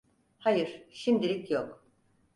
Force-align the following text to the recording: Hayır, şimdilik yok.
Hayır, 0.39 0.87
şimdilik 0.91 1.51
yok. 1.51 1.85